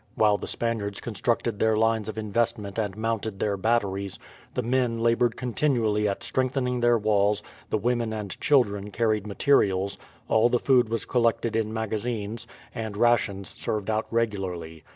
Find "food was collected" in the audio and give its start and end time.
10.57-11.55